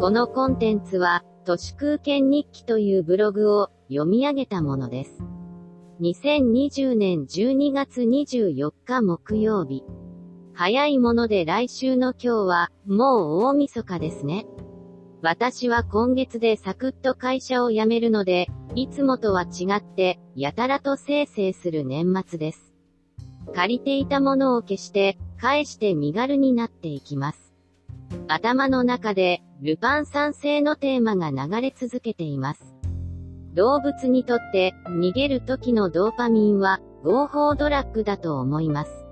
[0.00, 5.24] このコンテンツは、都市空間日記というブログを読み上げたものです。
[6.00, 9.82] 2020年12月24日木曜日。
[10.54, 14.46] 早いもので来週の今日は、もう大晦日ですね。
[15.20, 22.72] 私は今月でサクッと会社を辞めるので、いつもとは違って、やたらとせいせいする年末です。
[23.52, 27.47] 借りていたものを消して、返して身軽になっていきます。
[28.28, 32.74] 頭の中で、ルパン三世のテーマが流れ続けています。
[33.54, 39.06] 動物にとって、逃げる時のドーパミンは、合法ドラッグだと思います。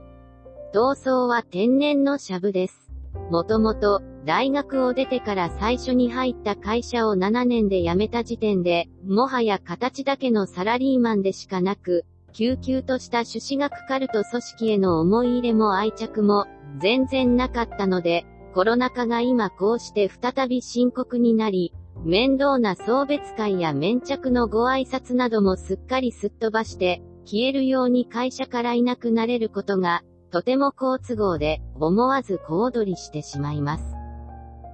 [0.75, 2.93] 闘争は天然のシャブです。
[3.31, 12.05] もともと、大学を出てから最初に入った会社を7年で辞めた時点で、もはや形だけのサラリーマンでしかなく、
[12.35, 16.45] 救急とした朱子学カルト組織への思い入れも愛着も、
[16.81, 21.75] 全然なかったので、コロナ禍が今こうして再び深刻になり、
[22.07, 33.95] 面倒な送別会や粘着のご挨拶などもすっかりすっ飛ばして、消えるように会社からいなくなれることが、とても好都合で、思わず小躍りしてしまいます。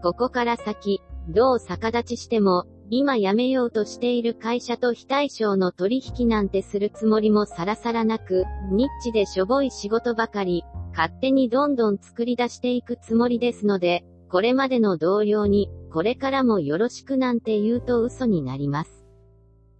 [0.00, 19.04] ここから先、どう逆立ちしても、今辞めようとしている会社と非対称の取引なんてするつもりもさらさらなく、ニッチでしょぼい仕事ばかり、勝手にどんどん作り出していくつもりですので、これまでの同僚に、これからもよろしくなんて言うと嘘になります。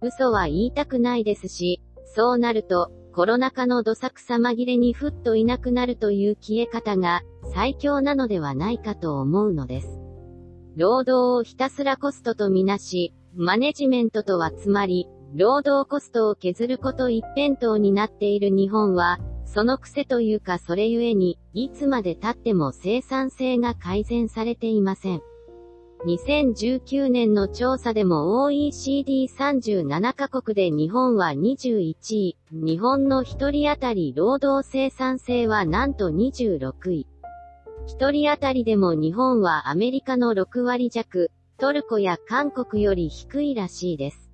[0.01, 1.81] 嘘は言いたくないですし、
[2.15, 7.21] そうなると、コロナ禍のどさくさ紛れにふっといなくなるという消え方が、
[7.53, 9.99] 最強なのではないかと思うのです。
[10.75, 19.19] 労働をひたすらコストとみなし、マネジメントとはつまり、労働コストを削ること一辺倒になっている日本は、
[19.53, 25.21] その癖というかそれゆえに、いつまで経っても生産性が改善されていません。
[26.07, 37.07] 2019年の調査でも OECD37 カ国で日本は21位、日本の1人当たり労働生産性はなんと26位。
[37.99, 44.31] 1人当たりでも日本はアメリカの6割弱、トルコや韓国より低いらしいです。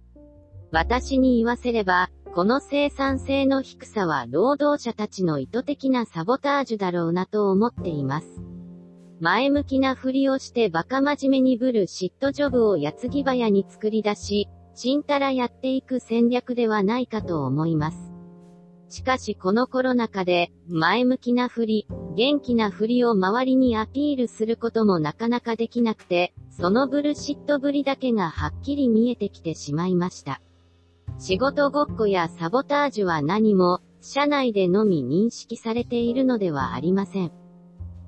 [0.71, 8.27] 私に言わせれば、この生産性の低さは労働者たちの意図的なサボタージュだろうなと思っています。
[9.19, 18.13] 前向きなふりをしてバカ真面目にぶる嫉妬ジョブを矢継ぎ早に作り出し、ちんたらやっていく戦略ではないかと思います。
[18.87, 30.39] しかしこのコロナ禍で、前向きなふり、元気なふりを周りにアピールすることもなかなかできなくて、そのブルシットぶりだけがはっきり見えてきてしまいました。
[31.21, 37.33] 仕事ごっこやサボタージュは何も、社内でのみ認識されているのではありません。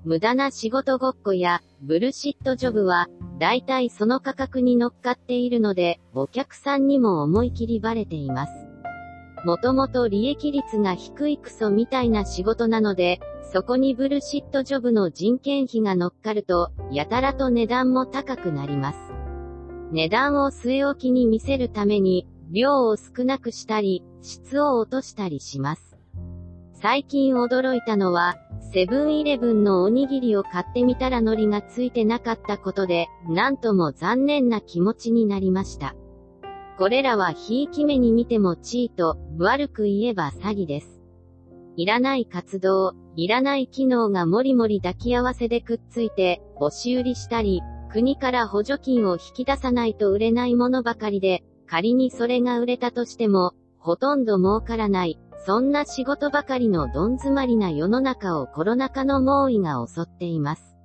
[0.06, 8.54] 無駄な仕事ごっこや、ブルシットジョブは、大体その価格に乗っかっているので、お客さんにも思い切りバレています。
[9.44, 13.20] もともと利益率が低いクソみたいな仕事なので、
[13.52, 19.00] そこにブルシットジョブの人件費が乗っかると、やたらと値段も高くなります。
[19.92, 25.98] 値段を据え置きに見せるために、量を少なくしたり、質を落としたりします。
[26.74, 28.36] 最近驚いたのは、
[28.74, 35.96] セブンイレブンのおにぎりを買ってみたら海苔がついてなかったことで、なんとも残念な気持ちになりました。
[36.78, 41.00] これらはひいき目に見てもチート、悪く言えば詐欺です。
[41.78, 47.62] いらない活動、いらない機能がもりもり抱き合わせでくっついて、押し売りしたり、
[47.92, 60.76] 国から補助金を引き出さないと売れないものばかりで、仮にそれが売れたとしても、ほとんど儲からない、そんな仕事ばかりのどん詰まりな世の中をコロナ禍の猛威が襲っています。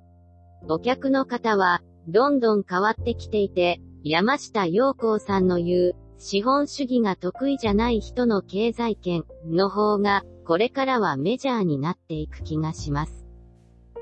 [0.69, 13.25] お客の方は、どんどん変わってきていて、山下陽光さんの言う、資本主義が得意じゃない人の経済圏の方が、これからはメジャーになっていく気がします。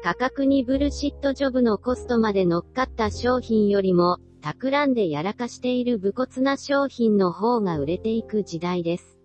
[0.03, 9.18] 価格にブルシットジョブのコストまで乗っかった商品よりも、企んでやらかしている武骨な商品の方が売れていく時代です。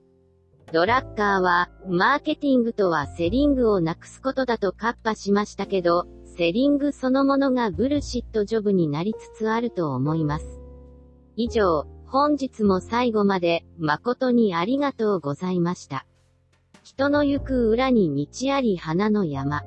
[0.73, 6.07] ドラッカーは、マーケティングとはセリングをなくすことだとカッパしましたけど、
[6.39, 10.59] セリングそのものがブルシットジョブになりつつあると思います。
[11.37, 16.07] 以上、本日も最後まで、誠にありがとうございました。
[16.83, 19.65] 人の行く裏に道あり花の山。